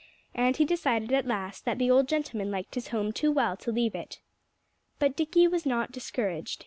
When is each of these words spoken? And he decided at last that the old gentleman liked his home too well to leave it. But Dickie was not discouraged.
And 0.33 0.57
he 0.57 0.65
decided 0.65 1.11
at 1.11 1.27
last 1.27 1.63
that 1.65 1.77
the 1.77 1.91
old 1.91 2.07
gentleman 2.07 2.49
liked 2.49 2.73
his 2.73 2.87
home 2.87 3.11
too 3.11 3.31
well 3.31 3.55
to 3.57 3.71
leave 3.71 3.93
it. 3.93 4.19
But 4.97 5.15
Dickie 5.15 5.47
was 5.47 5.63
not 5.63 5.91
discouraged. 5.91 6.59